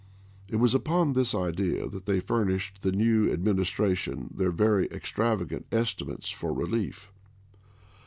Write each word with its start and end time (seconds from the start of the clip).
It 0.47 0.55
was 0.55 0.73
upon 0.73 1.13
this 1.13 1.35
idea 1.35 1.87
that 1.87 2.07
they 2.07 2.19
furnished 2.21 2.81
the 2.81 2.91
new 2.91 3.31
Administration 3.31 4.33
their 4.35 4.49
very 4.49 4.87
extravagant 4.87 5.67
estimates 5.71 6.31
for 6.31 6.51
relief. 6.51 7.11